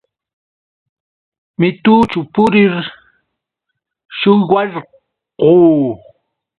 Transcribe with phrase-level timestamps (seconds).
[1.59, 2.73] Mitućhu purir
[4.17, 4.81] shullwarquu.